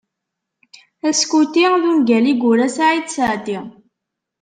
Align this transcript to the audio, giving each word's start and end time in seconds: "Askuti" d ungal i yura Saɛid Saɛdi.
"Askuti" 1.07 1.63
d 1.81 1.83
ungal 1.91 2.25
i 2.31 2.33
yura 2.41 2.67
Saɛid 2.75 3.07
Saɛdi. 3.15 3.57